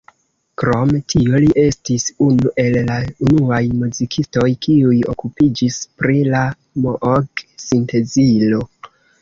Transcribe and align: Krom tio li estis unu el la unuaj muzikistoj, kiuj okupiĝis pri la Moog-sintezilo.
Krom 0.59 0.93
tio 1.13 1.41
li 1.43 1.49
estis 1.63 2.05
unu 2.27 2.53
el 2.63 2.77
la 2.87 2.95
unuaj 3.27 3.61
muzikistoj, 3.83 4.47
kiuj 4.67 4.97
okupiĝis 5.15 5.79
pri 6.01 6.19
la 6.33 6.43
Moog-sintezilo. 6.87 8.67